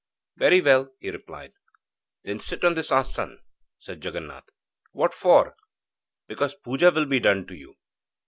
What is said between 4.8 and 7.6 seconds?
'What for?' 'Because puja will be done to